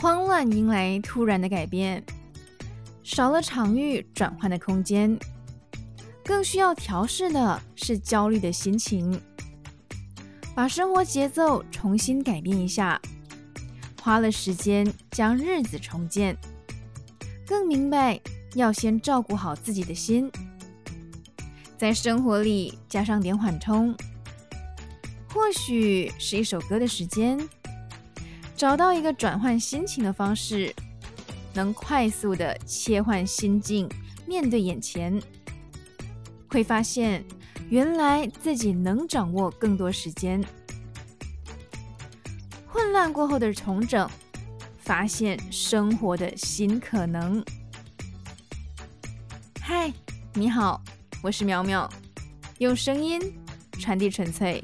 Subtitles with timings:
[0.00, 2.02] 慌乱迎来突然的改变，
[3.02, 5.14] 少了场域转换的空间，
[6.24, 9.20] 更需要调试的是焦虑的心情。
[10.54, 12.98] 把生活节奏重新改变一下，
[14.00, 16.34] 花了时间将日子重建，
[17.46, 18.18] 更明白
[18.54, 20.32] 要先照顾好自己的心，
[21.76, 23.94] 在生活里加上点缓冲，
[25.34, 27.38] 或许是一首歌的时间，
[28.60, 30.70] 找到一个转换心情的方式，
[31.54, 33.88] 能快速的切换心境，
[34.26, 35.18] 面对眼前，
[36.46, 37.24] 会发现。
[37.70, 40.44] 原来自己能掌握更多时间，
[42.66, 44.06] 混乱过后的重整，
[44.80, 47.42] 发现生活的新可能。
[49.58, 49.90] 嗨，
[50.34, 50.82] 你好，
[51.22, 51.88] 我是苗苗，
[52.58, 53.18] 用声音
[53.78, 54.62] 传递纯粹。